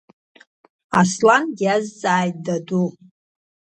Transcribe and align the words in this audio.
Аслан 0.99 1.45
диазҵааит 1.57 2.35
даду. 2.45 2.87